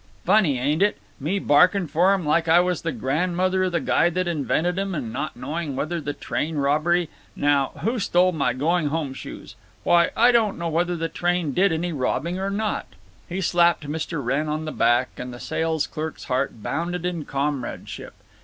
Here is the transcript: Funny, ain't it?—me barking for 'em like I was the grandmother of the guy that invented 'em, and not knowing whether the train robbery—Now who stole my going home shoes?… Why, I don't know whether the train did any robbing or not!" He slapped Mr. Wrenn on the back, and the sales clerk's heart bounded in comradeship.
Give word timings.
Funny, 0.25 0.57
ain't 0.57 0.81
it?—me 0.81 1.37
barking 1.37 1.85
for 1.85 2.11
'em 2.15 2.25
like 2.25 2.47
I 2.47 2.59
was 2.59 2.81
the 2.81 2.91
grandmother 2.91 3.65
of 3.65 3.71
the 3.71 3.79
guy 3.79 4.09
that 4.09 4.27
invented 4.27 4.79
'em, 4.79 4.95
and 4.95 5.13
not 5.13 5.35
knowing 5.37 5.75
whether 5.75 6.01
the 6.01 6.11
train 6.11 6.55
robbery—Now 6.55 7.73
who 7.83 7.99
stole 7.99 8.31
my 8.31 8.53
going 8.53 8.87
home 8.87 9.13
shoes?… 9.13 9.55
Why, 9.83 10.09
I 10.17 10.31
don't 10.31 10.57
know 10.57 10.69
whether 10.69 10.95
the 10.95 11.07
train 11.07 11.53
did 11.53 11.71
any 11.71 11.93
robbing 11.93 12.39
or 12.39 12.49
not!" 12.49 12.87
He 13.29 13.41
slapped 13.41 13.87
Mr. 13.87 14.25
Wrenn 14.25 14.49
on 14.49 14.65
the 14.65 14.71
back, 14.71 15.09
and 15.17 15.31
the 15.31 15.39
sales 15.39 15.85
clerk's 15.85 16.23
heart 16.23 16.63
bounded 16.63 17.05
in 17.05 17.23
comradeship. 17.25 18.15